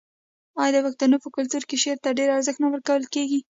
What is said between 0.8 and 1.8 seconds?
پښتنو په کلتور کې